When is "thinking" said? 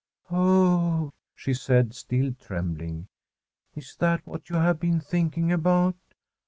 4.99-5.51